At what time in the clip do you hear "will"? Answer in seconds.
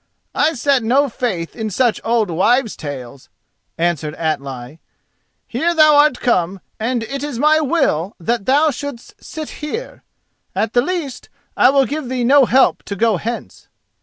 7.59-8.15, 11.69-11.85